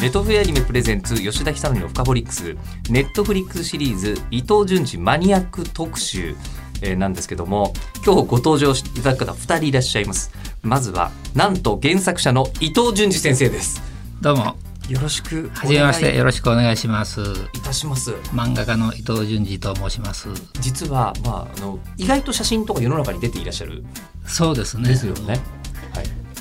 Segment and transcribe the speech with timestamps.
[0.00, 2.56] ネトフリアニメ presents 吉田尚記の FUKABOLIX。
[2.88, 6.34] ネットフリックスシリーズ伊藤潤二マニアック特集、
[6.80, 10.32] えーなんですけども今日ご登場いただく方2人いらっしゃいます。
[10.62, 13.82] まずはなんと原作者の伊藤潤二先生です。
[14.22, 14.56] どうも、
[14.88, 17.20] よろしくはじめまして、よろしくお願いします。
[17.52, 18.12] いたします。
[18.32, 20.30] 漫画家の伊藤潤二と申します。
[20.60, 23.84] 実はまああの意外と写真とか世の中に出ていらっしゃる。
[24.24, 24.88] そうですね。
[24.88, 25.28] ですよね。
[25.28, 25.59] はい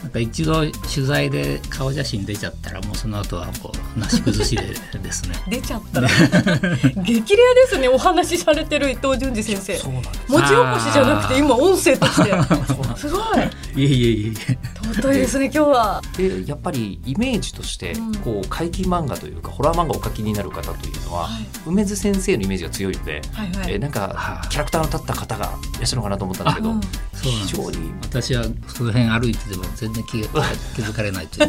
[0.10, 4.64] なんか一度取材で顔写真出ちゃったら、もうその後はこうなし崩しで
[5.00, 5.36] ですね。
[5.48, 6.10] 出ちゃったら。
[6.10, 9.78] 激レアですねお話しされてる伊藤潤二先生。
[9.78, 10.20] そうなんです。
[10.32, 12.32] 文字起こしじゃなくて今音声として。
[12.98, 13.84] すごい。
[13.84, 14.58] いえいえいえ。
[14.96, 16.02] 尊いですね今日は。
[16.18, 18.16] でやっぱりイメージとしてうん。
[18.16, 21.48] こう怪奇漫画というかホラー漫画をお描きになる方というのは、はい。
[21.68, 23.74] 梅津先生のイメージが強いので、はいはい。
[23.74, 24.48] えーなんかはあ。
[24.50, 26.82] キャラクターの立った方がいらっしゃるのかなと思ったんですけどうん
[27.22, 30.28] 非常に私はその辺歩いてても全然気が
[30.76, 31.48] 気づかれないとい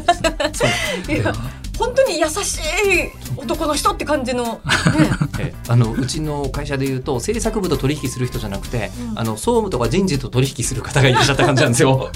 [1.21, 1.25] う
[1.81, 2.61] 本当に優しい
[3.37, 4.61] 男の人って感じのね。
[5.39, 9.19] えーあのうちの会社でいうと制作部と取引する人じゃなくて、うん。
[9.19, 12.11] あの総務とか人事と取引する方がいらっしゃった感じなんですよ。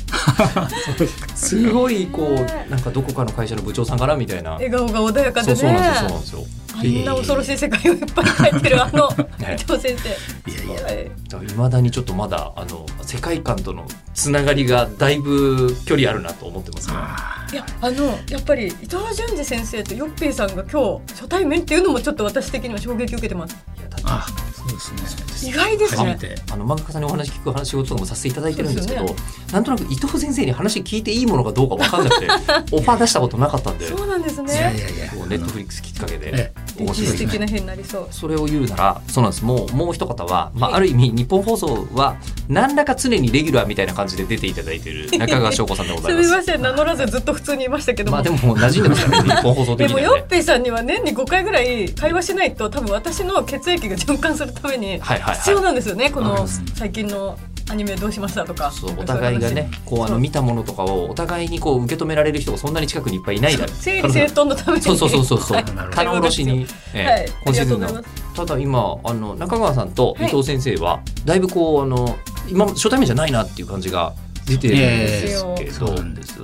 [1.36, 4.52] すごいこねうなんかどこかの会社の部長さんかなみたいな。
[4.54, 6.44] 笑顔が穏やかでそうそうそうねなんですよ。
[6.76, 9.08] あんな恐ろしい世界をいっぱい描いてるあの
[9.38, 10.84] ね伊藤先生いやいや。
[10.84, 11.10] はい
[11.42, 16.94] いまだにちょっとまだあの世界観とのつながりがだいぶ距離あるなと思ってますね。
[16.96, 25.50] あいやあのやっぱり伊藤潤二先生とヨッピーさんが今日初対面っていうのもちょっと私的には衝撃受けてますいやだってあ、そうですね。
[25.50, 26.18] 意外ですね。
[26.52, 32.26] あの漫画家さんにお話聞く話仕事とかもさせていただいてるんですけどそうでなんとなく伊藤先生に話聞いていいものかどうか分かんなくて
[32.72, 35.26] オファー出したことなかったんでそうなんですいやいねやいや。
[35.26, 36.52] ネットフリックスきっかけで。
[36.78, 38.08] 歴史的な日になりそう。
[38.10, 39.44] それを言うならそうなんです。
[39.44, 40.78] もうもう一方は、まあ、はい。
[40.78, 42.16] ある意味日本放送は
[42.48, 46.28] 何らか常にレギュラーみたいな感じで出ていただいている 中川翔子さんでございます。
[46.28, 49.34] すみません名乗らずずっと普通にいましたけども、まあでも馴染んでますからね。
[49.36, 50.08] 日本放送で的にはね。
[50.08, 55.36] もヨッピーさんには年に5回ぐらい会話しないと多分私の血液が循環するためにはいはいはい。
[55.36, 57.38] 必要なんですよね、このうん最近の
[57.70, 58.70] アニメどうしましたとか。
[58.70, 63.76] そうお互いがねこうあの見たものとかをお互いにこう受け止められる人がそんなに近くにいっぱいいないだろう。
[63.76, 64.82] 整理整頓のために。
[64.82, 65.62] そうそうそうそうそう。
[65.92, 67.28] 棚卸しに、えはい。
[67.44, 68.04] 今シーズンの
[68.34, 74.12] ただ今あの中川さんと伊藤先生は、だいぶこうあの今初対面じゃないなっていう感じが
[74.46, 75.86] 出てるんですけど。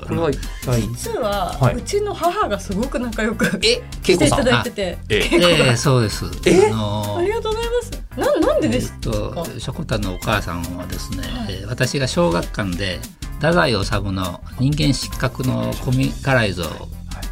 [0.06, 0.80] これは一体？
[0.82, 1.75] 実は、はい。
[1.75, 4.98] うちの母がすごく仲良くえしていただいてて。
[5.09, 6.25] えええそうです。
[6.47, 6.70] え？
[6.72, 11.54] あのありがとうございますななんでえですっとしょこたんのお母さんはですね、はい。
[11.54, 12.98] えー私が小学館で
[13.37, 16.66] 太宰治の人間失格のコミカライズを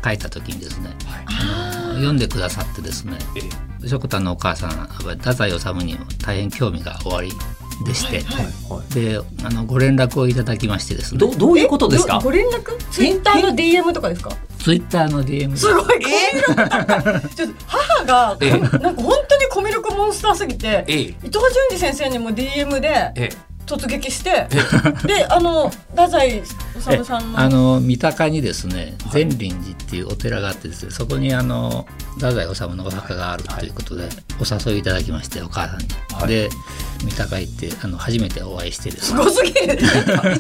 [0.05, 0.91] 書いた時にですね、
[1.27, 3.19] あの読んでくださってですね
[3.83, 7.31] えしょこたんのお母さんは太宰治にも大変興味がおあり
[7.84, 11.19] でして、はいであのご連絡をいただきましてですね。
[11.19, 12.21] どどういうことですか？
[12.22, 12.77] ご連絡？
[12.91, 14.31] ツイッターの DM とかですか？
[14.59, 15.56] ツイッターの DM で。
[15.56, 15.84] すごい。
[15.87, 18.50] コミュ力ちょっと母がええ。
[18.59, 18.61] なん
[18.97, 21.00] か本当にコミュ力モンスターすぎてええ。
[21.03, 23.28] 伊藤潤二先生にも DM でえ
[23.68, 24.48] 突撃して
[25.06, 27.38] であの太宰治さんの。
[27.38, 34.08] あの三鷹にですね善林寺っていうお寺があってですねそこにあの太宰治のお墓があるということで、
[34.40, 36.28] お誘いいただきましてお母さんに、はい。
[36.28, 36.48] で
[37.04, 39.78] 三鷹行ってあの初めてお会いしてですすねごすぎる。
[39.78, 40.36] 一ファン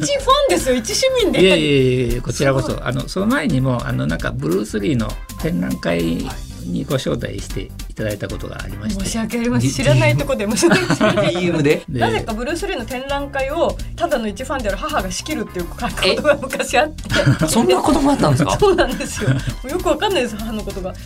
[0.48, 1.42] ですよ一市民で。
[1.42, 2.84] いやいやいやこちらこそ。
[2.84, 5.08] あのその前にもあのなんかブルース・リーの
[5.40, 6.26] 展覧会
[6.70, 9.04] にご招待していただいたことがありまして。
[9.04, 9.70] 申し訳ありません。
[9.70, 11.34] 知らないとこで申し訳ない。
[11.34, 11.82] DM で？
[11.88, 12.00] で。
[12.00, 17.46] なぜかブルース・リーの展覧会をただの一ファンである母が仕切るっていうことが昔あって。
[17.48, 18.56] そんなこともあったんですか？
[18.60, 19.30] そうなんですよ。
[19.30, 20.92] もうよくわかんないです母のことが。
[20.92, 20.98] で、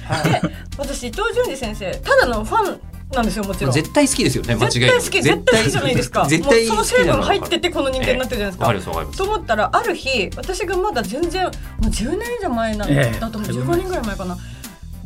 [0.78, 2.80] 私伊藤潤二先生ただのファン
[3.14, 3.72] なんですよもちろん。
[3.72, 5.70] 絶対好きですよね間違い絶対好き絶対好き。
[5.70, 6.26] じゃないですか。
[6.26, 8.64] 絶対もうその成分入っててこの人間になってるじゃないですか。
[8.64, 14.38] わかりますわかりますと思ったらある日私がまだ全然もう10年以上前なんええだと思う、15年ぐらい前かな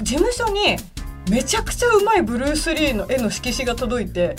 [0.03, 0.77] 事務所に
[1.31, 4.37] めちゃくちゃうまいブルース・リーの絵の色紙が届いて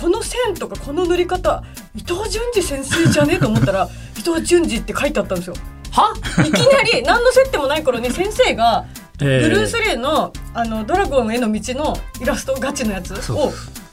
[0.00, 1.62] この線とかこの塗り方
[1.94, 3.34] 伊藤潤二先生じゃね？
[3.34, 3.88] えと思ったら
[4.18, 5.54] 伊藤潤二って書いてあったんですよ。
[5.90, 6.12] は？
[6.44, 8.86] いきなり何の接点もない頃に先生が
[9.18, 9.48] ブえー。
[9.50, 13.52] ルース・リーのあのドラゴンへの道のイラストガチのやつを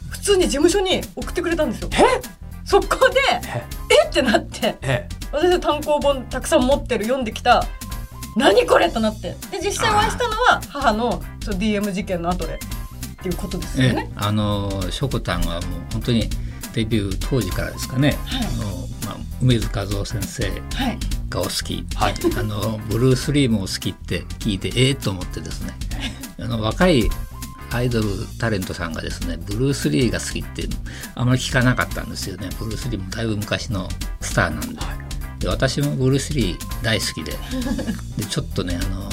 [0.09, 1.89] 普通に事務所に送ってくれたんですよ。
[2.65, 3.63] そこでえ。
[4.05, 4.07] え？
[4.07, 7.63] ってなってえ私は単行本たくさん持ってる読んできた
[8.35, 9.35] 何これとなって。
[9.51, 12.59] で実際お会いしたのは母のその DM 事件の後で。
[13.21, 14.11] っていうことですよえね。
[14.15, 16.27] あのしょこたんはもう本当に
[16.73, 18.47] デビュー当時からですかね、はい。
[18.47, 20.97] あのまあ、梅津和夫先生はい、
[21.29, 22.15] がお好き、はい。
[22.37, 25.73] あのブルース・リーもお好きって聞いてええと思ってですね。
[26.41, 27.09] あの若い
[27.71, 28.07] アイドル
[28.39, 30.67] タレントさんがですねブルース・リーが好きって
[31.15, 32.49] あまり聞かなかったんですよね。
[32.57, 33.87] ブルース・リーもだいぶ昔の
[34.19, 34.81] スターなんで
[35.41, 37.31] で私もブルース・リー大好きで。
[38.17, 39.09] でちょっとねあの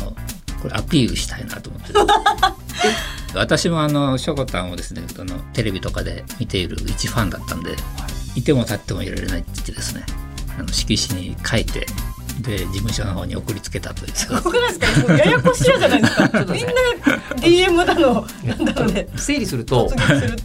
[0.62, 1.92] これアピールしたいなと思って
[3.34, 7.74] 私もあのしょこたんをですねあのテレビとかで見ている一ファンだったんで
[8.34, 8.42] い。
[8.42, 10.04] ても立ってもいられないって言ってですね
[10.58, 11.86] あの色紙に書いて
[12.40, 14.12] で事務所の方に送りつけたという。
[14.14, 15.12] すごくないですか？
[15.14, 16.28] ややこしいじゃないですか。
[16.52, 16.72] みんな
[17.36, 19.08] DM だのなんだろうね。
[19.16, 19.90] 整理すると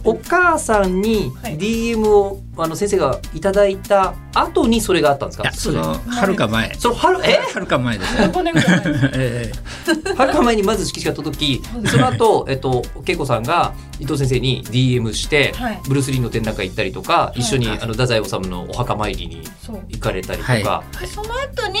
[0.02, 1.56] お母さんにはい。
[1.58, 5.52] DM をあの先生がいただいた後にそれがあったんですか？
[5.52, 6.72] そのはるか前。
[6.74, 7.38] その春え？
[7.52, 8.26] はるか前ですね。
[8.26, 8.92] 5年ぐらい前。
[8.92, 9.60] で す
[10.08, 15.80] えはるか前にまず色紙が届きその後、えっと恵子さんが伊藤先生に DM して、はい。
[15.86, 17.40] ブルース・リーの展覧会行ったりとか、い。
[17.40, 17.78] 一緒にはい。
[17.80, 19.42] あの太宰治のお墓参りに
[19.88, 21.80] 行かれたりとか、その後に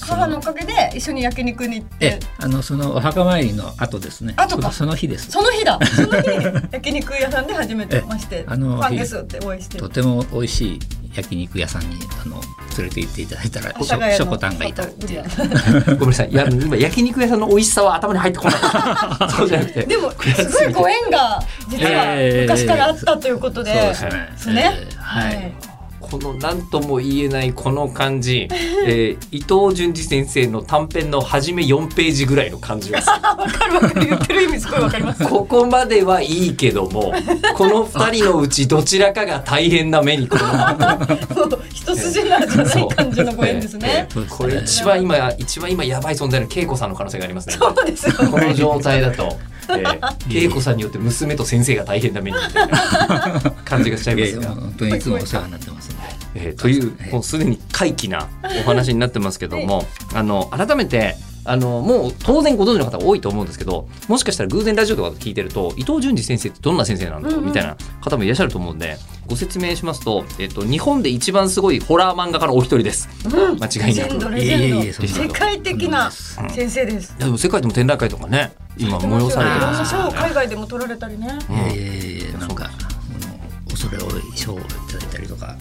[0.00, 2.06] 母のおかげで一緒に焼肉に行って。
[2.06, 4.34] えあのそのお墓参りの後ですね。
[4.36, 4.70] 後か。
[4.70, 5.30] そその日です。
[5.30, 5.78] その日だ。
[5.86, 6.28] その日
[6.72, 9.78] 焼肉屋さんで初めてましてえあのファンですってお会いして。
[9.78, 10.80] とても美味しい
[11.14, 12.40] 焼肉屋さんにあの
[12.78, 15.24] 連れて行っていただいたらしょこたんがいたっていう。
[15.98, 16.30] ごめんなさい。
[16.30, 18.54] いや今焼肉屋さんの美味しさは頭に入ってこない。
[19.30, 19.82] そうじゃなくて。
[19.84, 24.10] でもすごいご縁が実は昔からあったということで、そうですね。
[24.32, 24.72] ですね。
[24.74, 25.71] えーはい
[26.12, 28.46] この何とも言えないこの感じ、
[28.84, 33.14] えー伊藤潤二先生の短編の初め4ページぐらいの感じがする。
[33.22, 34.06] あ わかるわかる。
[34.06, 35.24] 言ってる意味すごいわかります。
[35.24, 37.14] ここまではいいけども
[37.56, 44.06] この2人のうちどちらかが大変な目にこの一筋縄じゃない感じのご縁ですね。
[44.12, 47.56] そうですこれ一番今一番今やばい存在の恵子さんの可能性がありますね。
[47.58, 49.38] そうですよこの状態だと、
[49.70, 54.54] えー、恵子さんによって娘と先生が大変な目にみたいな感じがしちゃいいますが。
[54.54, 55.81] 本当にいつもお世話になってます
[56.34, 58.28] えーというもうすでに怪奇な
[58.60, 59.84] お話になってますけども、
[60.14, 68.96] あの改めてあのもう当然ご存知の方多いと思うんですけどもしかしたら偶然ラジオとか聞いてると伊藤潤二先生ってどんな先生なんだみたいな方もいらっしゃると思うんで
[69.26, 73.08] ご説明しますと、えっと、日本で一番すごいホラー漫画家のお一人です。
[73.24, 73.58] うん。
[73.62, 75.08] 間違いなく。
[75.08, 77.14] 世界的な先生です。
[77.18, 79.94] いやでも世界でも展覧会とかね今催されてます。
[79.94, 80.14] よね。
[80.14, 81.38] 海外でも取られたりね。
[81.48, 82.70] うんいやいやいやなんか
[83.70, 85.56] 恐れ多い賞をいただいたりとか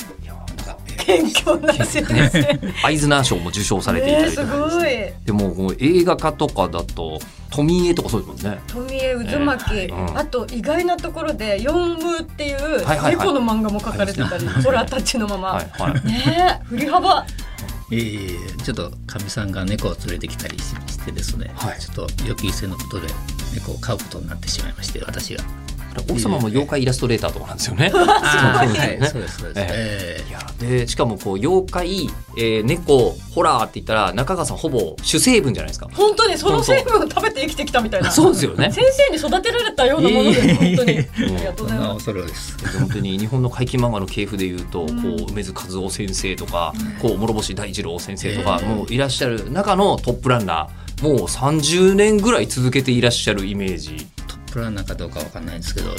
[1.17, 4.69] なんか謙虚な先生アイズナー賞も受賞されていたねすりとか。
[4.69, 4.89] ごい。
[5.25, 7.19] でも映画化とかだと
[7.49, 8.61] 富江とかそうですもんね。
[8.67, 10.17] 富江渦巻、えーうん。
[10.17, 13.17] あと意外なところで「四ムー」っていうはいはいはい。
[13.17, 15.93] 猫の漫画も書かれてたりホラータッチのまま、はいはい。
[16.07, 17.25] ねえ振り幅。
[17.93, 21.79] えー、ちょっとかみさんが猫を連れてきたりししてですね、はい。
[21.79, 23.07] ちょっと予期せぬことで
[23.53, 25.43] 猫を飼うことになってしまいまして私が。
[26.09, 27.89] 奥様も妖怪イラストレーターとかなんですよね。
[27.89, 35.89] そうですそうですでしかもこう妖怪、えー、猫ホラーって言ったら中川さんほぼ主成分じゃないですか。
[35.91, 38.11] 本当にその成分を食べて生きてきたみたいな。
[38.11, 38.71] そうですよね。
[38.71, 40.99] 先生に育てられたようなものです本当に。
[40.99, 42.77] ありがとうございます。
[42.77, 54.07] 本当に日本の怪奇漫画の系譜でいうと、こう梅津和夫先生とか、こう諸星大二郎先生とか、えーもういらっしゃる中のトップランナーもう30年ぐらい続けていらっしゃるイメージ。
[54.51, 55.91] プランナーかどうかわかんないんですけど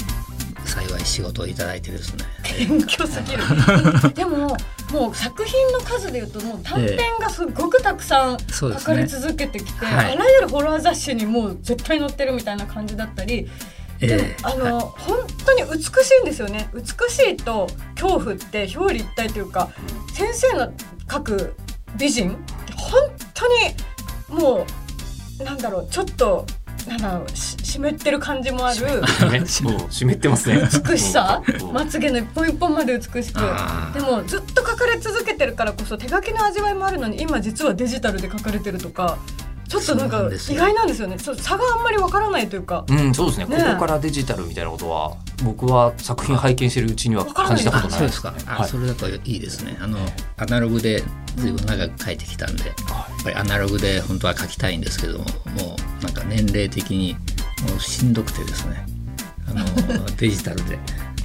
[0.64, 2.24] 幸い仕事をいただいてですね。
[2.44, 3.42] えー謙虚すぎる。
[4.14, 4.56] でも
[4.92, 10.12] もう作品の数でいうともう短編がすごくたくさん書かれ続けてきて、はい。
[10.12, 13.50] あらゆるホラー雑誌にもう絶対載ってるみたいな感じだったり
[13.98, 15.88] であの、本当に美し
[16.20, 16.68] いんですよね。
[16.74, 19.70] 美しいと恐怖って表裏一体というか
[20.14, 20.72] 先生の
[21.08, 21.56] 描く
[21.96, 22.36] 美人
[22.76, 23.00] 本
[23.34, 24.66] 当にも
[25.40, 26.46] うなんだろうちょっと
[26.86, 28.86] なんだろうし湿ってる感じもある。
[29.30, 29.46] ね、もう
[29.90, 30.68] 湿ってますね。
[30.86, 31.42] 美しさ。
[31.62, 33.40] うんまつげの一本一本まで美しく。
[33.94, 39.18] でもずっと描かれ続けてるからこそ手書きの味わいもあるのに今実はデジタルで描かれてるとか
[39.72, 41.18] ちょっとなんか意外なんですよね。
[41.18, 42.84] そう差があんまりわからないというか。
[42.86, 43.46] うん、そうですね。
[43.46, 47.96] ねここからデジタルみたいなことは僕は作品拝見してるうちには感じたことない。
[47.96, 48.34] あそうですか。
[48.46, 48.68] あ、はい。
[48.68, 49.78] それだといいですね。
[49.80, 49.96] あの
[50.36, 51.02] アナログで
[51.36, 52.74] ずいぶん長く書いてきたんで、やっ
[53.24, 55.30] ぱりアナログで本当は書きたいんですけども、も
[56.00, 57.14] うなんか年齢的に
[57.66, 58.84] もうしんどくてですね。
[59.48, 60.78] あの デジタルで。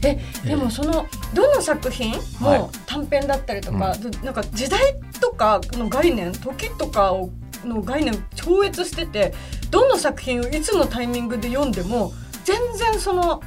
[0.03, 2.59] えでもそのどの作品はい。
[2.59, 4.79] も短編だったりとか、どなんか時代
[5.19, 7.29] とかの概念時とかを
[7.65, 9.33] の概念を超越してて
[9.69, 13.41] どの作品をいつのタイミングで読んでも全然その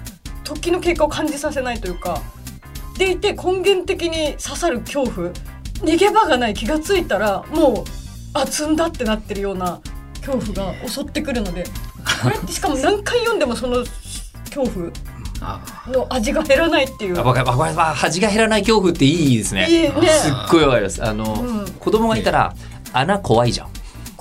[0.45, 2.21] 時の経過を感じさせないというか
[2.99, 5.31] でいて根源的に刺さる恐怖
[5.81, 7.85] 逃げ場がない気がついたらもう
[8.35, 9.81] あ積んだってなってるような
[10.25, 11.64] 恐怖が襲ってくるので
[12.23, 13.85] これってしかも何回読んでもその
[14.55, 14.90] 恐怖
[15.43, 17.19] あの味が減らないっていう。
[17.19, 19.67] あわかるわかるわ恥が減らない恐怖っていいですね。
[19.71, 21.02] いいねすっごいわかります。
[21.02, 22.55] あの、うん子供がいたら
[22.93, 23.70] 穴怖いじゃん。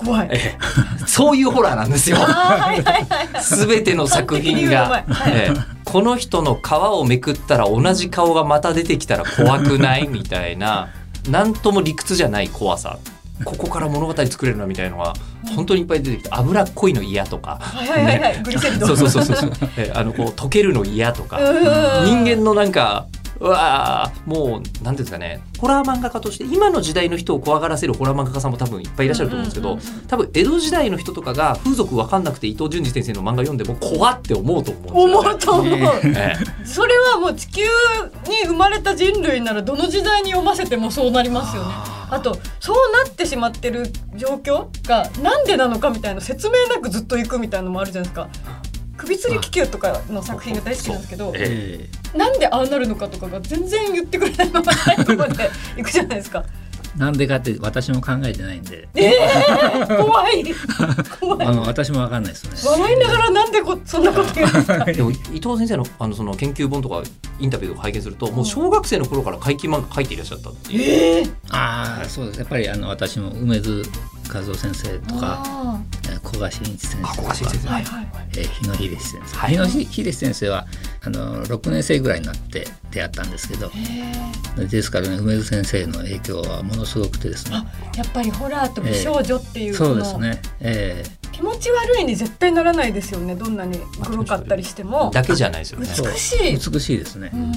[0.04, 0.28] 怖い。
[0.32, 1.06] ええ。
[1.06, 2.16] そういうホラーなんですよ。
[2.20, 3.42] あーはいはいはい。
[3.42, 5.04] すべての作品が。
[5.26, 5.54] ええ。
[5.84, 10.88] この人の皮をめくったら同じ顔がまた出てきたら怖くないみたいな
[11.28, 12.98] なんとも理屈じゃない怖さ。
[13.44, 15.14] ここから物語作れるなみたいのが
[15.56, 18.42] 本当にいっぱい出てきて脂っこいの嫌とか、はいはいはいはい。
[18.42, 18.86] グリセリド。
[18.86, 19.52] そうそうそうそうそう。
[19.78, 21.38] ええあのこう溶けるの嫌とか。
[21.38, 22.24] うん。
[22.24, 23.06] 人間のなんか
[23.38, 35.14] うわーもうなんていうんですかねホラー漫画家として今の時代の人を怖がらせるホラー漫画家さんも多分いっぱいいらっしゃると思うんですけど、多分江戸時代の人とかが風俗わかんなくて伊藤潤二先生の漫画読んでも怖って思うと思うね。
[35.14, 35.66] 思うと思う。
[35.68, 41.74] ええそれはもう地球に生まれた人類ならどの時代に読ませてもそうなりますよね。
[42.10, 43.84] あとそうなってしまってる
[44.16, 48.28] 状況がなんでなのかみたいな説明なくずっと行くみたいなのもあるじゃないですか。
[49.00, 52.18] 首吊り気球とかの作品が大好きなんですけどええ。
[52.18, 56.44] なんでああなるのかとかが全然言ってくれないまま最後まで 行くじゃないですか。
[56.46, 58.88] えなんでかって私も考えてないんで。
[58.94, 60.44] えー、怖い。
[61.20, 61.46] 怖い。
[61.46, 62.70] あの私もわかんないですね。
[62.70, 64.84] 笑いながらなんでこそんなこと言うんですか。
[64.84, 67.02] でも伊藤先生のあのその研究本とか
[67.38, 71.20] インタビューとか拝見するともう小学生の頃から怪奇漫画描いていらっしゃったっていう。
[71.20, 72.38] えー、ああそうです。
[72.40, 73.84] やっぱりあの私も梅津
[74.32, 75.80] 和夫先生とか
[76.24, 77.84] 古賀真一先あ生とか小橋先生、はい。
[77.84, 78.06] はい
[78.36, 79.50] えー日野秀先生、はい。
[79.50, 80.66] 日野秀先生は
[81.02, 83.70] あの6年生ぐらいになって出会ったんですけどー
[84.58, 84.68] えー。
[84.68, 87.56] ですからね梅津先生の影響はものすごくてですね。
[87.56, 93.34] あやっぱりホラーと美少女っていう、そうですね、え気持ち悪いに絶対ならないですよね。
[93.34, 95.10] どんなにグロかったりしても。
[95.12, 95.86] だけじゃないですよね。
[95.86, 96.70] ー美しい。
[96.72, 97.52] 美しいですね、うん。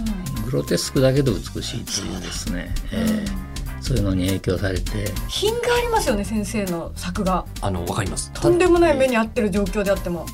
[0.45, 3.52] グロテスクだけど美しいというですね、えー
[3.83, 8.31] そういうのに影響されて品がありますよね先生の作があのわかります。
[8.33, 10.25] たとんでもない目に遭ってる状況であっても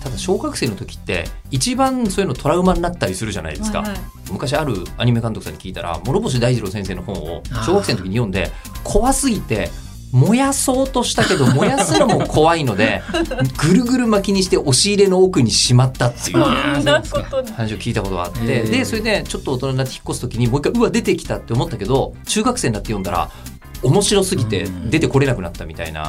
[0.00, 3.80] ただ小学生の時って一番そういうのトラウマになったりするじゃないですか。
[3.80, 8.50] はいはい昔あるアニメ監督さんに聞いたら諸星大二郎先生の本を小学生の時に読んで
[8.82, 9.68] 怖すぎて
[10.12, 13.02] 燃やそうとしたけど 燃やすのも怖いので
[13.58, 16.38] ぐるぐる巻きにして押し入れの奥にしまったっていう。
[16.38, 23.30] 話を聞いたことがあって、でそれでちょっと大人になって引っ越す時にもう一回うわ出てきたって思ったけど中学生になって読んだら
[23.82, 24.90] 面白すぎてうん。
[24.90, 26.02] 出てこれなくなったみたいな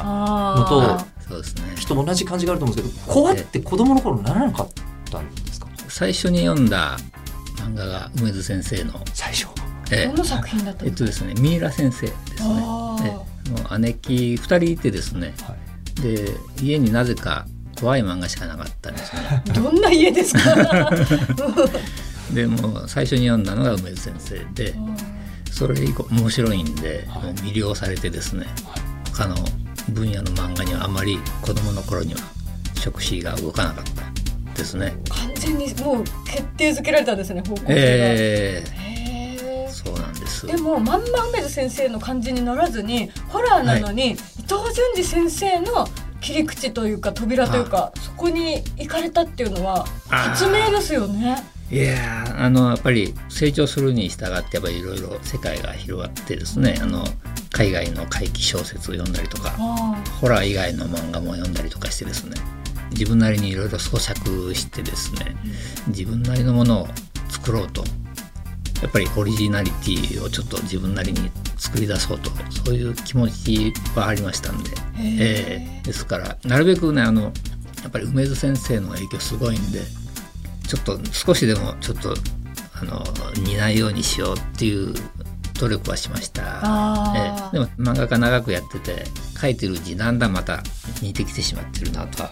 [0.58, 1.62] のとあそうですね。
[1.76, 4.68] 人も同じ感じがあると思うんですけど怖って子供の頃ならなかっ
[5.10, 5.66] たんですか？
[5.88, 6.98] 最初に読んだ
[7.56, 9.46] 漫画が梅津先生の、最初。
[9.90, 12.48] えーどの作品だったえっのとですねミイラ先生ですね
[13.46, 15.34] あーえもう姉貴2人いてですね。
[15.42, 15.54] は
[15.98, 16.02] い。
[16.02, 16.28] で
[16.60, 17.46] 家になぜか
[17.78, 19.42] 怖い漫画しかなかったんですね。
[19.54, 20.90] どんな家ですか？
[22.32, 24.74] でもう最初に読んだのが梅津先生で
[25.50, 27.34] それ以降面白いんで、はい。
[27.36, 28.46] 魅了されてですね
[29.12, 29.36] 他の
[29.90, 32.20] 分野の漫画にはあまり子供の頃には
[32.74, 34.94] 触手が動かなかったですね。
[35.08, 38.83] 完全にもう決定づけられたんですね方向性が、えー、
[40.44, 40.56] す。
[40.56, 44.58] でもまんま梅津先生の感じにならずにホラーなのに、伊藤潤
[44.96, 45.88] 二先生の
[46.20, 51.44] 切り口というか扉というかそこに行かれたっていうのは発明ですよね。
[51.70, 57.04] いやーあのやっぱり成長するに従ってやっぱりいろいろ世界が広がってですねあの
[57.52, 62.36] 海外の怪奇小説を読んだりとかあホラー以外の漫画も読んだりとかしてですね
[62.90, 65.34] 自分なりにいろいろ咀嚼してですね
[65.88, 66.88] 自分なりのものを
[67.28, 67.82] 作ろうと
[68.84, 77.30] やっぱりオリジナリティをちょっと自分なりに作り出そうとそういう気持ちはありましたんで、えーですからなるべくねあのや
[77.88, 79.80] っぱり梅津先生の影響すごいんで
[80.66, 82.14] ちょっと少しでもちょっと
[82.74, 83.02] あの
[83.46, 84.94] 似ないようにしようっていう
[85.58, 86.42] 努力はしました。
[87.16, 87.58] ええ。
[87.58, 89.04] でも漫画家長くやってて
[89.40, 90.62] 書いてるうちにだんだんまた
[91.00, 92.30] 似てきてしまってるなとは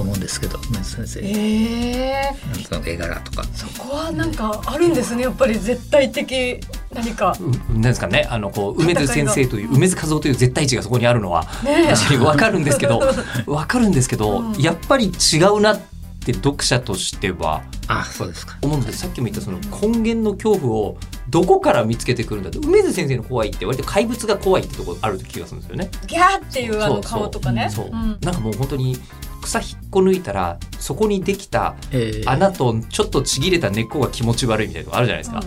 [0.00, 3.44] 思うんですけど梅津先生、えー、なんとなく絵柄とか。
[3.54, 5.58] そこはなんかあるんですねやっぱり。
[5.58, 6.60] 絶対的
[6.92, 7.36] 何か。
[7.40, 8.26] うなんですかね。
[8.30, 13.00] あのこう梅津先生という梅津和夫という絶対値がそこにあるのはね確かに分かるんですけど
[13.46, 14.52] 分かるんですけど、うん。
[14.60, 15.80] やっぱり違うなっ
[16.24, 18.56] て読者としてはあそうですか。
[18.62, 19.00] 思うんです。
[19.00, 20.96] さっきも言ったその根源の恐怖を
[21.28, 25.90] どこから見つけてくるんだって梅津先生の怖いって割と怪物が怖いってとこある気がするんですよね。
[26.06, 27.68] ギャーっていうあの顔とかね。
[27.70, 28.18] そう、ん。
[28.20, 28.96] なんかもう本当に
[29.42, 32.28] 草引っこ抜いたらそこにできたええ。
[32.28, 35.42] 穴とちょっとちぎれた根っこが気持ち悪いみたいなのがあるじゃないですか、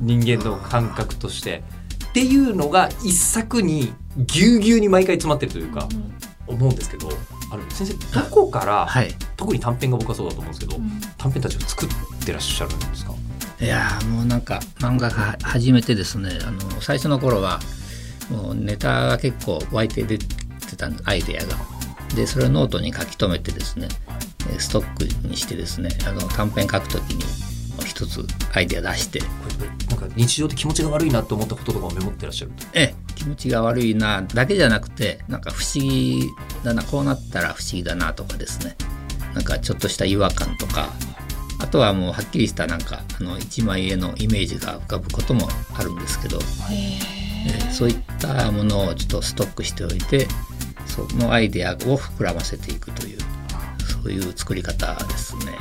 [0.00, 1.62] 人間の感覚として。
[2.08, 5.88] っていうのが一作にぎゅうぎゅうに毎回詰まってるというか
[6.48, 7.08] 思うんですけど
[7.52, 9.14] あの先生どこからはい。
[9.36, 11.00] 特に短編が僕はそうだと思うんですけどうん。
[11.16, 11.88] 短編たちを作っ
[12.24, 13.14] てらっしゃるんですか？
[13.60, 16.30] いやーもうなんか漫画が始めてですね。
[16.44, 17.60] あの最初の頃は
[18.30, 20.18] もうネタが結構湧いて出
[20.76, 21.56] たんですアイデアが。
[22.14, 23.88] でそれをノートに書き留めてですね
[24.50, 27.24] えーストックにしてですねあの短編書くときに
[27.86, 29.20] 一つアイデア出して。
[29.20, 29.26] こ
[29.60, 32.66] れなんか日常で気持ちが悪いなって思ったこととかをメモってらっしゃると？
[32.74, 36.28] ええ気持ちが悪いなだけじゃなくてなんか不思議
[36.64, 38.76] だなこうなったら不思議だなとかですね。
[39.34, 40.90] なんかちょっとした違和感とか。
[41.62, 46.38] あとはもうはっきりしたなんかあの一枚絵のイメージが浮かぶこともあるんですけど、
[46.72, 46.98] え
[47.68, 50.26] えそういったものをちょっとストックしておいて
[51.08, 53.18] そのアイデアを膨らませていくという
[54.02, 55.58] そういう作り方ですね。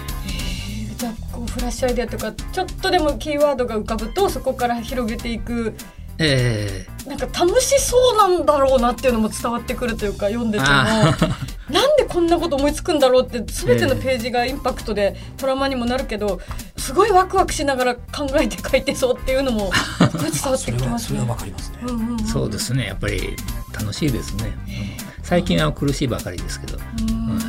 [0.97, 5.73] じゃあこうフラッシュアイデアとかちょっとでもキーワードが浮かぶとそこから広げていく
[6.19, 7.09] ええ。
[7.09, 10.69] なんか楽しそうなんだろうなっていうのも伝わってくるというか読んでても。
[10.69, 11.15] あ
[11.71, 16.41] なんでこんなこと思いつくんだろうって全てのページがインパクトで トラウマにもなるけど
[16.77, 19.71] すごいワクワクしながら考えて書いてそうっていうのも
[20.11, 21.21] すごい伝わってきますね。
[21.21, 21.77] わかりますね。
[21.83, 22.19] うんうんうん。
[22.25, 22.87] そうですね。
[22.87, 23.35] やっぱり
[23.71, 26.77] 楽しいですね、うん最近は苦しいばかりですけど。
[26.77, 27.39] うん。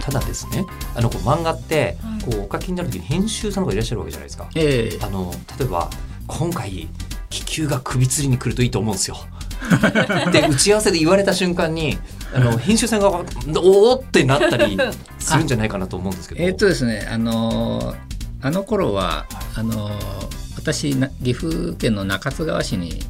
[0.00, 2.22] ただですねあのこう漫画ってはい。
[2.24, 4.48] こうお書きになる時に編集さんがいらっしゃるわけじゃないですか。
[4.56, 4.98] ええ。
[5.04, 5.88] あの例えば
[6.26, 6.88] 今回
[7.30, 9.16] 気球が首吊りに来るといいと思うんですよ。
[10.32, 11.96] で打ち合わせで言われた瞬間に
[12.34, 14.76] あの編集さんがおおってなったり
[15.20, 16.42] するんじゃないかなと思うんですけど。
[16.42, 17.96] えーっとですねあのー
[18.44, 23.02] あの頃はあのー私な岐阜県の中津川市に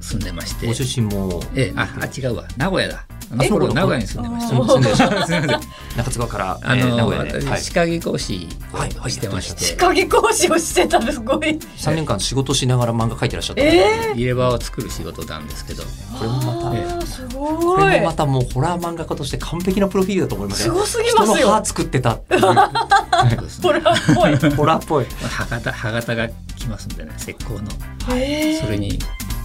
[0.00, 1.42] 住んでまして、ご出身も。
[1.54, 2.44] ええああ違うわ。
[2.58, 5.60] 名古屋だあのえ頃名古屋に住んでましたあ住んでらっしゃるすみません。
[5.96, 11.38] 中津川から、 あのえー名古屋で、私、はい、歯科技講師はいはいをしてまして、歯科技講師をしてたんですごい。
[11.38, 15.88] 3年間仕事しながら漫画描いてらっしゃった、え入れ歯を作る仕事なんですけどこ
[16.24, 24.50] れもまたあーすこごいれもまたもうホラー漫画家として完璧なプロフィールだと思いますすごすぎますよ人の歯作ってたホラーっぽい。
[24.56, 27.70] ホラーっぽい歯型歯型が来ますんでね石膏の
[28.14, 28.98] えーそれに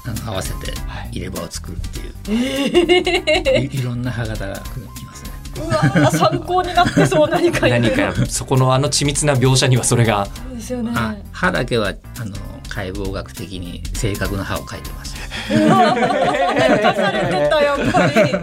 [0.08, 1.10] あの合わせてはい。
[1.12, 4.60] 入れ歯を作るっていう、いいろんな歯型が来
[5.06, 5.32] ますね。
[5.58, 10.26] うわー参考になってそう何か何かそこのあの緻密な描写にはそれが。
[10.26, 10.91] そうですよね。
[10.96, 12.36] あ歯だけはあの
[12.70, 15.17] 解剖学的に正確な歯を描いてます。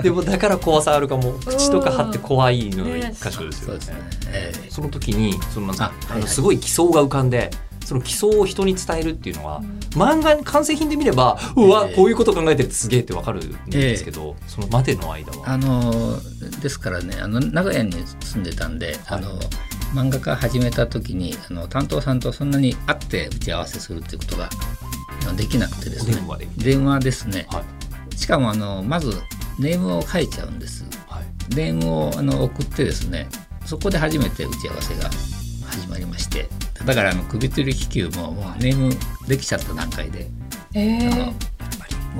[0.03, 1.35] でもだから怖さあるかも。
[1.44, 3.74] 口とか歯って怖いのね一箇所ですよね。
[3.74, 3.96] そうですね、
[4.33, 4.70] ええ。
[4.70, 6.20] その時にそのああはいはい。
[6.22, 7.50] のすごい奇想が浮かんで
[7.85, 11.94] その奇想を人に伝えるっていうのは、漫画完成品で見ればうわ、ええ。
[11.94, 15.51] こういうこと考えてるってすげえってわかるんですけど、そのまでの間は。
[15.51, 16.18] あの
[16.61, 19.38] ですからねあの名古屋に住んでたんで、あの
[19.94, 24.49] 漫画家始めた時にあの担当さんとそんなに会って打ち合わせするっていうことが
[25.37, 26.14] できなくてですね。
[26.14, 26.47] お電話で。
[26.57, 27.47] 電話ですね。
[27.51, 27.62] は
[28.12, 28.16] い。
[28.16, 29.12] しかもあのまず
[29.59, 30.85] ネームを書いちゃうんです。
[31.09, 31.55] はい。
[31.55, 33.29] 電話をあの送ってですね
[33.66, 35.11] そこで初めて打ち合わせが
[35.66, 36.49] 始まりまして
[36.87, 38.92] だからあの首吊り気球ももうネーム
[39.27, 40.27] できちゃった段階で、
[40.75, 41.27] えあのー、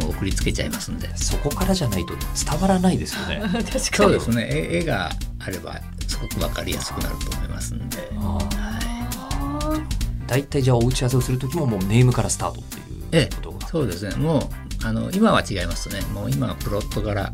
[0.03, 1.15] もう送りつけちゃいますんで。
[1.17, 2.15] そこからじゃないと
[2.51, 3.41] 伝わらないですよね。
[3.53, 3.81] 確かに。
[3.81, 4.49] そうですね。
[4.51, 8.59] 絵絵があればすごく分かりやすくなると思いますんで、あー。
[8.59, 9.81] あ
[10.27, 10.45] だい。
[10.45, 12.77] たいじゃあお打ち合わせをする時ももうネームからスタートって
[13.13, 13.69] ええいうことが。
[13.69, 14.15] そうですね。
[14.17, 16.01] もうあの今は違いますね。
[16.13, 17.33] もう今はプロットから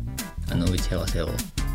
[0.51, 1.29] あの打ち合わせを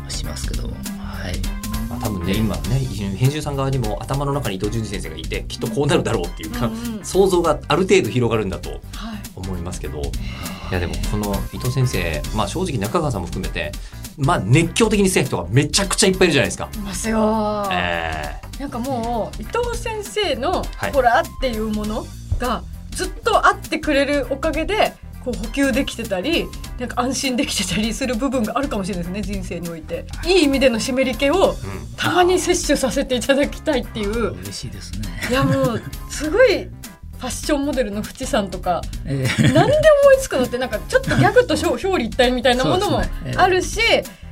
[0.09, 0.75] しますけども。
[0.99, 1.39] はい。
[1.39, 1.66] まあ、
[2.01, 2.79] 多分ね今ね
[3.17, 9.17] 編集さん側にも頭の中に伊藤淳二先生がいてきっとこうなるだろうっていうか、うんうん想像がある程度広がるんだとーはい。
[9.35, 10.03] 思いますけどい
[10.71, 13.71] やでもこの伊藤先生、まあ、正直中川さんも含めて、
[14.17, 16.69] まあ、熱狂的に好きな人がめちゃくちゃいっぱいいるじゃないですか。
[16.73, 17.65] いますよ。
[17.71, 22.05] えなんかもう伊藤先生のはいホラーっていうもの
[22.39, 24.93] がずっとあってくれるおかげで
[25.27, 26.47] こう補給できてたり
[26.79, 30.05] なんか安心できてたりする部分があるかもしれないですね人生において。
[30.25, 30.39] い。
[30.39, 31.53] い意味での湿り気を
[31.97, 34.31] たまに摂取させていただきたいっていう。
[34.39, 35.09] 嬉しいですね。
[35.29, 43.01] いやもうすごいファッションモデルの淵さんとかえ何で思いつくのってなんかちょっとギャグと表表裏一体みたいなものも
[43.35, 43.81] あるし、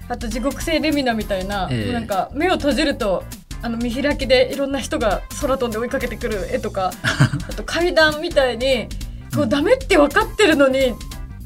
[0.07, 1.91] あと地獄性レミナみたいな、ええ。
[1.93, 3.25] なんか目を閉じると
[3.61, 6.91] あの見開きでいろんな人が空飛んで追いかけてくる絵とか
[7.49, 8.87] あと階段みたいに
[9.35, 10.93] こうダメって分かってるのに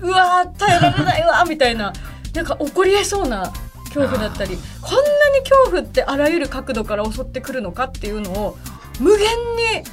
[0.01, 1.93] うわー耐えられないわーみたいな
[2.33, 3.51] なんか起こりえそうな
[3.85, 5.01] 恐怖だったりこんな
[5.37, 8.57] に恐怖ってあらゆる角度から襲ってくるのかっていうのを
[8.99, 9.83] 無限に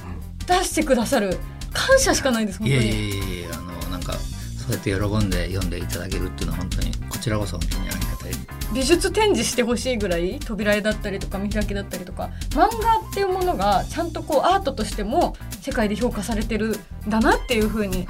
[0.47, 1.39] 出してくださる
[1.73, 2.81] 感謝しかないです本当に。
[2.81, 8.56] いやいやいやいやあのなんかそうやって喜んで読んでいただけるっていうのは本当にこちらこそ本当にありがたい。
[8.73, 16.77] 美術展示してほしいぐらい扉絵だったりとか見開きだったりとか漫画っていうものがちゃんとこうアートとしても世界で評価されてる
[17.07, 18.07] んだなっていうふうに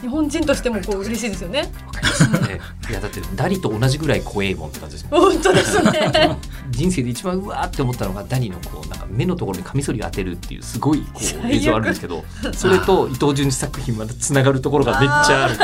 [0.00, 1.70] 日本人としてもこう嬉しいですよね。
[2.88, 5.20] いやだってダリと同じぐらい怖いもんって感じですよ。
[5.20, 6.38] 本当ですね。
[6.70, 15.58] 人生で一番うわーって思ったのがダリのこうなんか目のところにカミソリを当てるっていうすごいこう映像あるんですけど それと伊藤潤二作品までつながるところがめっちゃある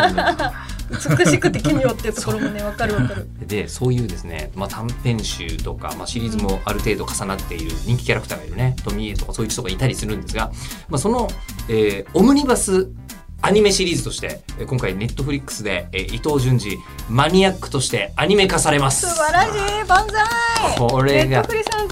[1.19, 10.53] 美しくて奇妙っていうところもねわかるわかるでそういうですね、まあ、短編集とか、まあ、シリーズもある程度重なっている人気キャラクターがいるね富江とかそういう人がいたりするんですが、
[10.89, 11.29] まあ、その、
[11.69, 12.89] えーオムニバス
[13.43, 16.79] アニメシリーズとしてえー今回ネットフリックスで、えー伊藤潤二
[17.11, 19.07] マニアックとしてアニメ化されます。
[19.07, 20.79] 素晴らしい万歳。
[20.79, 21.45] これが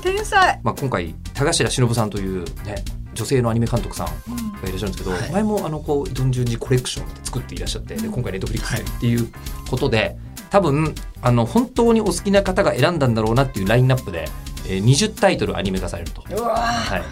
[0.02, 4.52] 天才、まあ、今回田頭忍さんというね女性のアニメ監督さんうん。
[4.62, 5.30] がいらっしゃるんですけど、はい。
[5.30, 9.28] 前もあのこう伊藤潤二コレクションって作っていらっしゃってで今回ネットフリックスでっていう
[9.70, 10.16] ことで、
[10.50, 14.24] 多分あの本当にお好きな方が選んだんだろうなっていうラインナップで、
[14.66, 17.02] えー20タイトルアニメ化されると、は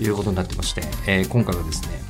[0.00, 2.00] い、いうことになってまして、えー今回はですね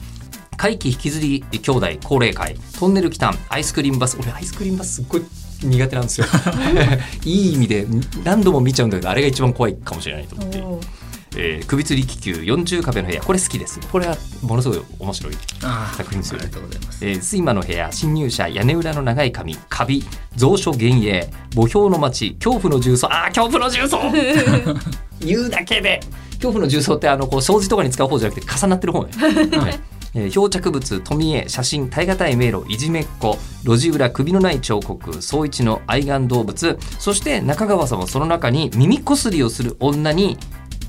[0.59, 5.23] 怪奇引きずり兄弟高齢会トンネル期間アイスクリームバス俺アイスクリームバスすっごい
[5.63, 6.27] 苦手なんですよ。
[7.25, 7.87] いい意味で
[8.25, 10.89] 何度も見ちゃうんだけどあれが一番怖いかもしれないと思って。
[11.37, 13.21] えー、首吊り気球40壁の部屋。
[13.21, 13.79] これ好きです。
[13.93, 16.45] これはものすごい面白いあ作品ですよね。
[16.45, 17.07] ありがとうございます。
[17.07, 20.05] えー、睡魔の部屋侵入者屋根裏の長い髪カビ
[20.39, 23.07] 蔵書幻影墓標の街恐怖の重曹。
[23.13, 24.01] あー恐怖の重曹。
[25.21, 26.01] 言うだけで
[26.37, 29.11] 恐怖の重曹ってあのこう掃除とかに使う方じゃなくて重なってる方ね、
[29.59, 29.81] はい
[30.15, 40.39] えー漂着物富江写真耐え難い迷路いじめっ子路地裏首のない彫刻総一の愛玩動物そして中川さんはその中に耳こすりをする女に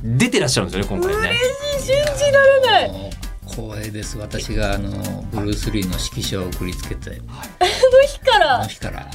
[0.03, 1.38] 出てらっしゃるんですよね今回ね。
[1.79, 3.18] 信じられない
[3.60, 4.17] 光栄です。
[4.17, 4.91] 私があの
[5.32, 7.67] ブルース・リーの指揮書を送りつけて、あの
[8.08, 9.10] 日かあらの日から。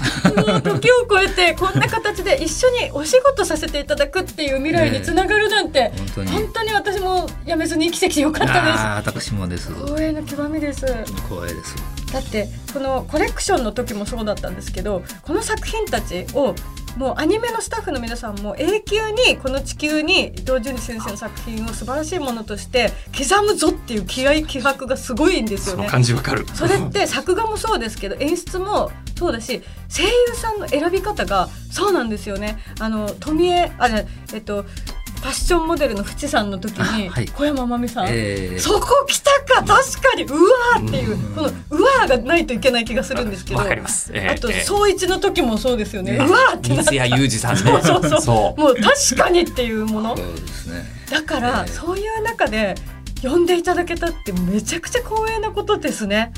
[0.53, 6.31] もう時を超えてこんな形で一緒にお仕事させていただくっていう未来につながるなんて、本当に。
[6.31, 9.69] 本当に私も辞めずに奇跡でよかったああ、私もです。
[9.69, 11.77] です光栄の極みですだ光栄です。
[12.19, 16.55] ってこのコレクションの時もそうだったんですけどこの作品たちを
[16.97, 25.91] もうアニメのスタッフの皆さんも永久にこの地球に伊藤潤二先生の作品を素晴らしいものとして刻むぞっていう気合気迫がすごいんですよそのね。
[25.91, 26.47] 感じわかる。
[26.55, 32.59] それって作画もそうですけど演出もそうだし声優さんの選び方がそうなんですよね。
[32.79, 37.27] あの富江あじゃえっとファッションモデルのフチさんの時にあはい。
[37.27, 41.35] 小山真美さん、えーそこ来たか確かにうわーっていう、うん。
[41.35, 44.11] このうわーがないといけない気がするんですけどわかります。
[44.15, 46.19] えーあとえー総一の時もそうですよね、ね。
[46.19, 47.61] うわーってなって三谷裕二さんね。
[47.83, 48.61] そうそうそう。
[48.61, 50.17] もう確かにっていうもの。
[50.17, 50.85] そうですね。
[51.11, 51.73] だから、ええ。
[51.73, 52.75] そういう中で
[53.23, 56.33] 呼んでいただけたってめちゃくちゃ光栄なことですね。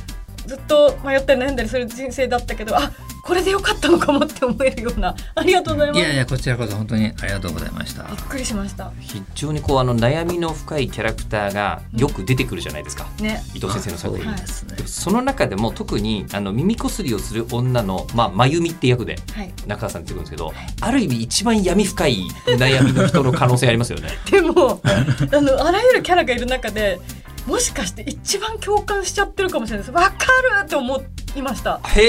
[0.47, 2.93] ずっと迷ったり悩んだりする人生だったけどあ
[3.27, 5.15] これでよかったのかもって思えるような。
[5.35, 6.01] ありがとうございます。
[6.01, 8.05] いやいや、こちらこそ本当にありがとうございました。
[8.05, 8.93] びっくりしました。
[9.01, 13.43] 非常にこうあの悩みの深いキャラクターがよく出てくるじゃないですか、ね。
[13.53, 14.37] 伊藤先生の作品。
[14.37, 14.77] ですね。
[14.87, 19.53] その中でも特にあの耳こすりをする女の、まあ、真由美って役ではい。
[19.67, 24.11] 中川さん出てくるんですけど、ある意味一番闇深い悩みの人の可能性ありますよね。
[24.31, 27.01] でもあのあらゆるキャラがいる中で
[27.47, 29.95] もしかして一番共感しちゃってるかもしれないです。
[29.95, 30.11] わか
[30.61, 31.03] るって思
[31.37, 31.81] いました。
[31.85, 32.03] へ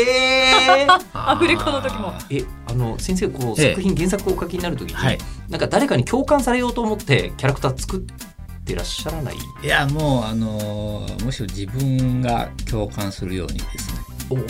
[0.83, 0.87] え。
[1.13, 2.13] アフレコの時も。
[2.29, 3.69] えあの先生こうええ。
[3.71, 5.17] 作品、原作をお書きになる時に、はい。
[5.49, 9.35] なんか誰かに共感されようと思ってキャラクター作ってらっしゃらない？
[9.63, 13.99] いや、もう、あのーむしろ自分が共感するようにですね。
[14.29, 14.43] おへえ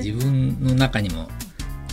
[0.00, 0.02] え。
[0.04, 1.28] 自分の中にも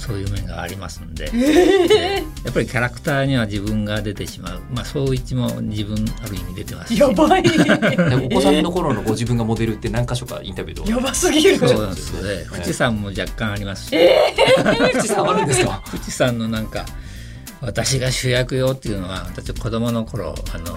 [0.05, 4.61] そういう面がありますんで、えやっぱりキャラクターには自分が出てしまう。
[4.71, 7.43] まあ、そう一も自分ある意味出てますやばい。
[8.25, 11.57] お子さんの頃のご自分がモデルって何箇所かインタビューでやばすぎる。
[11.57, 12.45] そうなんですよね。
[12.51, 13.87] 富士山も若干あります。
[13.89, 13.97] し、
[14.93, 15.81] 口さんあるんですか？
[15.89, 16.85] 富士山のなんか
[17.61, 20.75] 私が主役よっていうのは私子供の頃あの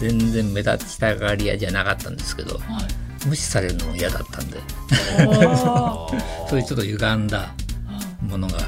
[0.00, 2.58] 全然目立ちたがり屋じゃなかったんですけど
[3.26, 4.58] 無視されるのも嫌だったんで。
[6.48, 7.52] そういうちょっと歪んだ
[8.28, 8.58] ものが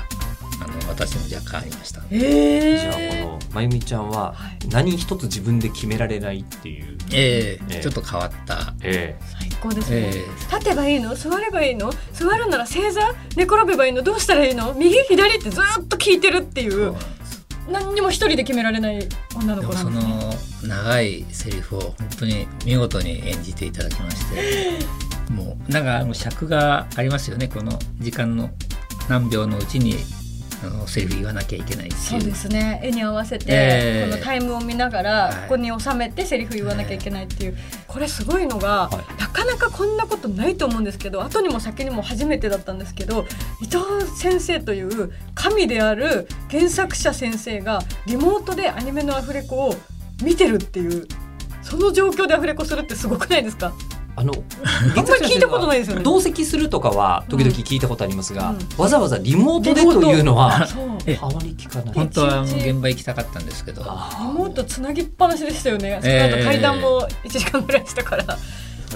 [0.62, 2.02] あの私も若干ありました。
[2.10, 4.68] えじゃあー、このまゆみちゃんははい。
[4.68, 7.80] 何一つ自分で決められないっていう、ええええ。
[7.80, 8.74] ちょっと変わった。
[8.82, 11.14] え最高ですね、え立てばいいの？
[11.14, 11.92] 座ればいいの？
[12.12, 13.00] 座るなら正座？
[13.36, 14.02] 寝転べばいいの？
[14.02, 14.74] どうしたらいいの？
[14.74, 16.80] 右左ってずっと聞いてるっていそう。
[16.90, 16.96] う
[17.70, 24.78] 何にも一人で決められない女の子なんそですねの長いセリフを本当に見事に演じていただきまして。
[25.30, 27.46] もうなんかあの尺がありますよね。
[27.46, 28.50] この時間の
[29.10, 29.96] 何秒のうちに
[30.62, 32.80] あのセリフ言わなきゃいけないそうですね。
[32.84, 34.10] 絵に合わせて、ええ。
[34.10, 35.34] このタイムを見ながら、はい。
[35.34, 37.56] ここに収めてセリフ言わなきゃいけないっていう、
[37.88, 43.24] これすごいのが、はなかなかこんなことないと思うんですけど後にも先にも初めてだったんですけど
[43.62, 43.78] 伊藤
[44.16, 49.74] 先生という神である原作者先生がリモートでアニメのアフレコを
[50.22, 51.08] 見てるっていう
[51.62, 53.72] その状況でアフレコするってすごくないですか？
[54.16, 54.32] あの
[54.96, 56.02] あんまり聞いたことないですよね。
[56.02, 58.58] 同席するとかは時々聞いたことありますが、うん。
[58.82, 61.94] わざわざリモートでというのはそうえあまり聞かない。
[61.94, 63.82] 本当は現場行きたかったんですけど。
[63.84, 65.98] あリモートつなぎっぱなしでしたよね。
[66.02, 66.30] そええ。
[66.30, 68.24] の後階段も1時間ぐらいしたから。
[68.24, 68.32] そ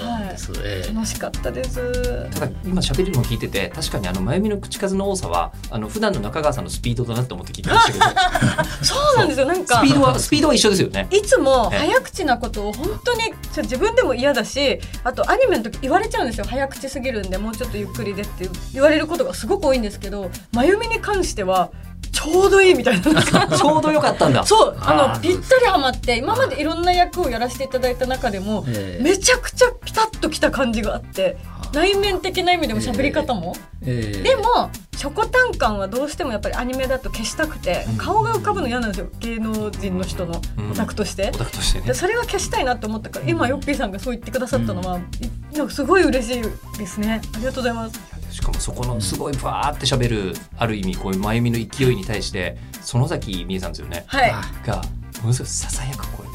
[0.02, 0.94] うなんです、ええ。
[0.94, 2.30] 楽しかったです。
[2.30, 8.04] ただ今喋るのを聞いてて確かにあの真由美の口数の多さはあの普段の中川さんのスピードだなって思って聞いてましたけど。
[8.82, 9.46] そうなんですよ。
[9.46, 9.78] なんか。
[9.78, 11.06] スピードはスピードは一緒ですよね。
[11.10, 11.78] いつもええ。
[11.80, 16.46] 早口なことを本当に自分でも嫌だしあとアニメの時言われちゃうんですよ。
[16.48, 21.70] 早口すぎるんでもうちょっとゆっくりでって言われることがすごく多いんですけど真由美に関しては
[22.14, 23.02] ちょうどいいみたいな。
[23.58, 24.44] ちょうどよかったんだ。
[24.46, 29.02] そうあのぴったりハマって今までいろんな役をやらせていただいた中でもええ。
[29.02, 31.36] めちゃくちゃピタッときた感じがあって
[31.72, 34.22] 内面的な意味でも喋り方も、ええ。
[34.22, 37.96] でもショコタン感はどうしてもやっぱりアニメだと消したくて、うん。
[37.96, 39.08] 顔が浮かぶの嫌なんですよ。
[39.18, 40.70] 芸能人の人のうん。
[40.70, 41.32] オタクとして。
[41.34, 41.36] オ。
[41.36, 41.94] タクとして。
[41.94, 45.00] それは消したいなと思ったから今ヨッピーさんがそう言ってくださったのは、
[45.52, 46.42] いなんかすごい嬉しい
[46.78, 47.20] ですね。
[47.34, 54.02] ありがとうございますしかもそこのすごいバーって喋るある意味こういう真由美の勢いに対して園崎美恵さんですよね。
[54.08, 54.30] はい。
[54.32, 54.82] あが
[55.22, 56.26] ものすごいささやく声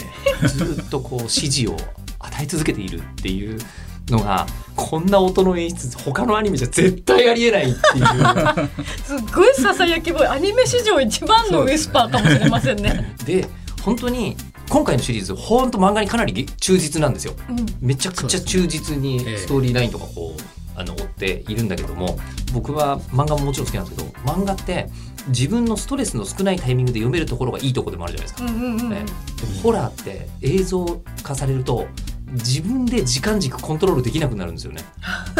[0.41, 1.75] で ずっとこう指示を
[2.19, 3.59] 与え続けているっていう
[4.07, 7.75] のがこんな音の演出他のアニメじゃ絶対ありえないっていう。
[9.03, 13.13] すっごいささやき声アニメ史上一番のウィスパーかもしれませんね。
[13.25, 13.45] で
[13.81, 14.37] 本当に
[14.69, 17.33] 今回のシリーズ本当漫画にかなり忠実なんですよ。
[17.49, 17.65] うん。
[17.81, 22.17] めちゃくちゃ忠実にストーリーラインとかこうあの追っているんだけども
[22.53, 24.87] 僕は漫画ももちろん好きなんですけど漫画って
[25.27, 28.51] 自分のストレスの少ないタイミングで読めるところがいいところでもあるじゃないですか。
[28.51, 28.89] うんうんうんうん。
[28.89, 29.05] ね。
[29.61, 30.85] ホラーって映像
[31.21, 31.87] 化されると
[32.31, 34.83] 自分で時間軸コントロールできなくなるんですよね。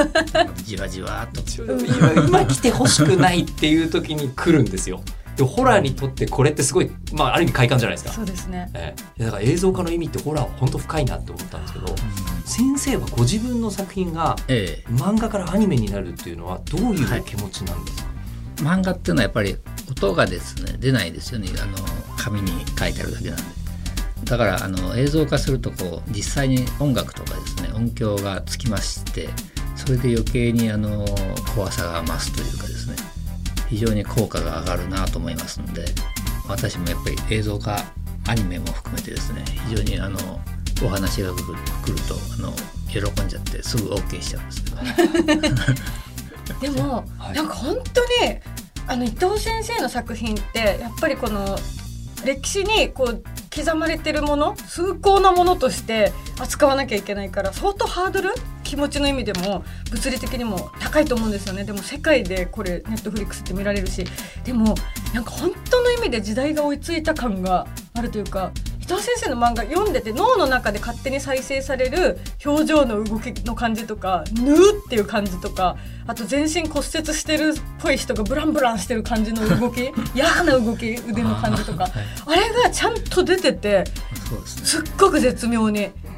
[0.66, 1.42] じわじわっと。
[1.64, 5.02] 今今来てほしくないっていう時に来るんですよ。
[5.40, 8.12] でもホラーにとってこれってすごい、まあ、ある意味快感じゃないですか。
[8.12, 8.70] そうですね。
[8.74, 9.22] ええ。
[9.22, 11.86] いやだから映像化の意味ってホラーは本当深いなって思ったんですけど
[12.44, 14.92] 先生はご自分の作品がええ。
[14.92, 18.10] 漫画からアニメになるっていうのはどういう気持ちなんですか、
[18.58, 19.56] 漫画っていうのはやっぱり
[19.90, 21.48] 音がですね出ないですよね。
[21.62, 21.78] あの
[22.18, 23.44] 紙に書いてあるだけなんで。
[24.26, 29.30] だからあの映像化するとこう実際に音楽とかですね音響がつきまして
[29.78, 31.06] それで余計にあの
[31.56, 33.09] 怖さが増すというかですね
[33.70, 35.86] 非常に効果が上がるなと思いますので
[36.48, 37.80] 私もやっぱり映像化
[38.28, 40.18] アニメも含めてですね非常にあの
[40.84, 41.44] お話が来る
[42.08, 42.54] とあの
[42.88, 45.42] 喜んじゃってすぐ OK しちゃうんですけど
[46.60, 47.34] でも、はい。
[47.34, 48.40] なんか本当に
[48.88, 51.58] あの伊藤先生の作品ってやっぱりこの
[52.26, 53.24] 歴史にこう
[53.56, 58.30] 刻まれてるもの崇高なものとして扱わなきゃいけないから相当ハードル
[58.70, 61.64] 気持ちの意味でも物理的にも高いと思うんですよね。
[61.64, 64.06] でも世界でこれネットフリックスって見られるし。
[64.44, 64.76] でも
[65.12, 74.56] なんか本当の意味で時代が追いついた感があるというか伊藤先生の漫画読んでて脳の中で勝手に再生される表情の動きの感じとかぬー
[74.86, 81.88] っていう感じとかあと全身骨折してるっぽい人がブランブランしてる感じの動き嫌な動き腕の感じとか
[82.26, 83.84] あれがちゃんと出てて
[84.46, 85.86] すっごく絶妙に。
[85.86, 86.09] うん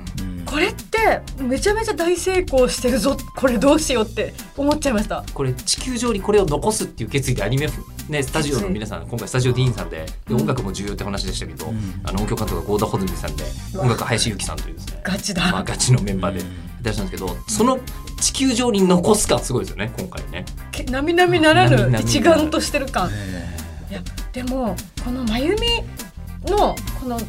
[0.45, 5.23] これってめちゃめちゃ大成功してるぞこれどうしようって思っちゃいました。
[5.34, 7.67] これ地球上にこれを残すっていう決意でアニメ、
[8.10, 10.41] ね、スタジオの皆さん今回スタジオディーンさんででうん。
[10.41, 12.01] 音楽も重要って話でしたけど、うん。
[12.04, 13.43] あの音響監督が郷田穂積さんで
[13.77, 15.01] 音楽林由紀さんというですね。
[15.04, 16.45] ガチだ、まあ、ガチのメンバーでうん。
[16.47, 17.80] いらっしゃるんですけどその
[18.19, 20.45] 地球上に残す感すごいですよね今回ね。
[20.71, 22.10] け並々ならぬ並々ならぬ。
[22.10, 23.10] 一丸としてる感。
[23.13, 23.91] え。
[23.91, 24.01] いや
[24.34, 27.19] でもこの真由美のこの、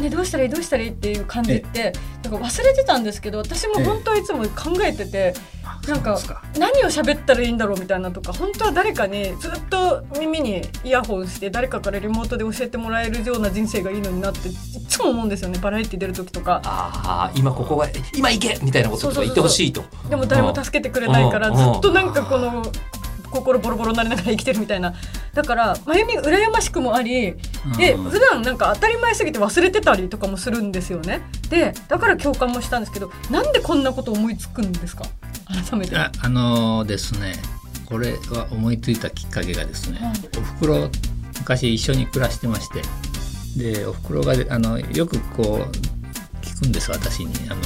[0.00, 5.34] ね、どうしたらいいどうしたらいいっていう感じってなんか忘れてたんですけど私も本当はいつも考えててえ
[5.90, 6.18] なんか
[6.58, 16.60] 何を喋ったらいいんだろうみたいなとか本当は誰かにずっと耳にイヤホンして誰かからリモートで教えてもらえるような人生がいいのになっていつも思うんですよねバラエティ出る時とか。
[16.64, 19.82] ああ今ここが今行けみたいなこととか言ってほしいと。
[20.08, 21.56] でも誰も助けてくれないからうん。
[21.56, 22.62] ずっとなんかこの
[23.30, 24.94] 心ボロボロになりながら生きてるみたいな。
[25.34, 27.34] だから真由美羨ましくもあり
[27.78, 28.10] でうん。
[28.10, 31.22] 普段なんか当たり前すぎて忘れてたりとかもするんですよね。
[31.50, 35.04] でだから共感もしたんですけどなんでこんなこと思いつくんですか？
[35.70, 35.96] 改めて。
[35.96, 37.34] ああのですね
[37.86, 39.98] これは思いついたきっかけがですね、
[40.36, 40.90] おふくろ
[41.38, 42.82] 昔一緒に暮らしてまして
[43.56, 47.32] でおふくろがあのよくこう聞くんです私に。
[47.48, 47.62] あの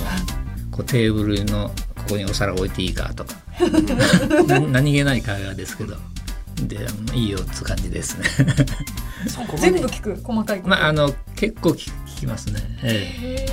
[0.71, 3.35] こうテーブルのここにお皿置いていいかとか。
[3.35, 3.42] な
[4.71, 5.97] 何気ない会話ですけど。
[6.69, 8.27] でいいよっつう感じですね。
[9.57, 10.21] 全部聞く？
[10.23, 13.47] 細かいこと、まああの結構聞聞きますね、えへ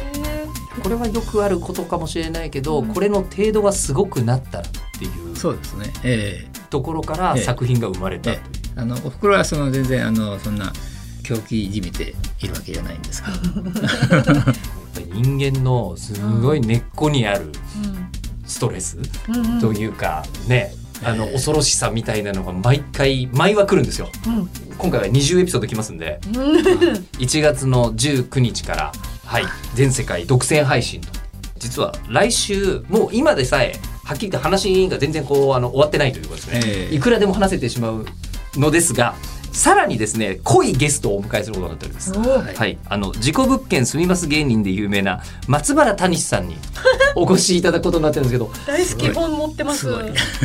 [0.78, 0.82] ー。
[0.84, 2.94] これはよくあることかもしれないけど、うん。
[2.94, 5.92] これの程度がすごくなったらっていうえそうですね。
[6.04, 6.60] ええ。
[6.70, 7.44] ところからええ。
[7.44, 8.40] 作品が生まれたという。
[8.76, 10.72] あのおふくろはその全然あのそんな
[11.24, 14.52] 狂気じみているわけじゃないんですけど。
[15.14, 17.52] 人間のすごい根っこにある
[18.50, 19.54] ストレスうんうん。
[19.54, 24.10] うんというかね、あのええ恐ろしさみたいなのが毎回毎話来るんですよ。
[24.28, 24.50] うん。
[24.78, 26.20] 今回は20エピソード来ますんで。
[26.28, 26.34] うん。
[27.20, 28.92] 1月の19日から、
[29.26, 29.44] はい、
[29.76, 31.08] 全世界独占配信と。
[31.58, 36.96] 実は来週もう今でさえはっきり言って話が全然こうあの終わってないというかですね、ええ。
[36.96, 38.06] いくらでも話せてしまう
[38.56, 39.16] のですが
[39.60, 42.18] さらにですね濃いゲストをお迎えすることになっております。
[42.18, 46.56] はいはい、あの事故物件住みます芸人で有名な松原谷志さんに
[47.18, 48.50] お越しいただくことになってるんですけど。
[48.66, 49.90] 大好き本持ってます。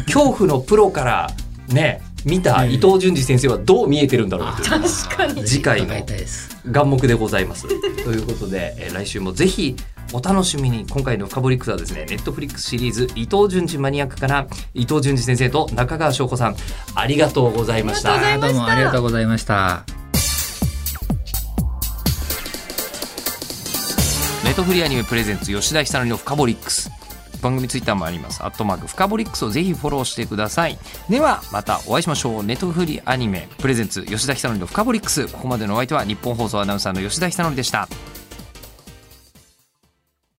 [0.06, 1.30] 恐怖のプロから
[1.68, 4.82] ね見た伊藤淳二先生はどう見えてるんだろうという。
[4.82, 5.44] 確かに。
[5.44, 6.58] 次回の伺いたいです。
[6.66, 7.68] 眼目でございます。
[7.68, 9.76] ということで、えー来週もぜひ
[10.12, 10.86] お楽しみに。
[10.88, 16.56] 今回の「フカボリックス」はですねネットフリックスシリーズ伊藤淳二マニアックから伊藤淳二先生と中川翔子さん。
[16.94, 18.38] ありがとうございました。
[18.38, 19.84] どうもありがとうございました。
[24.44, 26.90] ネットフリーアニメプレゼンツ吉田久典のフカボリックス。
[27.40, 28.42] 番組ツイッターもあります。
[28.42, 30.78] アットマークフカボリックスをぜひフォローしてください。
[31.10, 32.42] ではまたお会いしましょう。
[32.42, 35.26] ネットフリーアニメプレゼンツ吉田久典のフカボリックス。
[35.28, 37.88] ここまでのお相手は日本放送アナウンサーの吉田久典でした